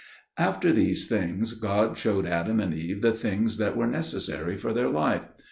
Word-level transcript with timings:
After 0.39 0.73
these 0.73 1.05
things 1.07 1.53
God 1.53 1.95
showed 1.95 2.25
Adam 2.25 2.59
and 2.59 2.73
Eve 2.73 3.03
the 3.03 3.11
things 3.13 3.57
that 3.59 3.77
were 3.77 3.85
necessary 3.85 4.57
for 4.57 4.73
their 4.73 4.89
life. 4.89 5.27